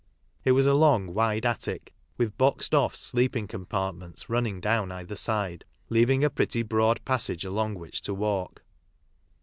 It 0.43 0.53
was 0.53 0.65
a 0.65 0.73
long, 0.73 1.13
wide 1.13 1.45
attic, 1.45 1.93
with 2.17 2.35
boxed 2.35 2.73
off 2.73 2.95
sleeping 2.95 3.47
compart 3.47 3.95
ments 3.95 4.31
running 4.31 4.59
down 4.59 4.91
either 4.91 5.15
side, 5.15 5.63
leaving 5.89 6.23
a 6.23 6.29
pretty 6.31 6.63
broad 6.63 7.05
passage 7.05 7.45
along 7.45 7.75
which 7.75 8.01
to 8.01 8.13
walk. 8.15 8.63